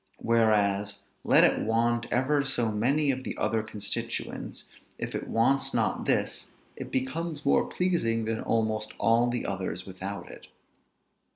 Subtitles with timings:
[0.17, 4.63] Whereas, let it want ever so many of the other constituents,
[4.97, 10.27] if it wants not this, it becomes more pleasing than almost all the others without
[10.31, 10.47] it.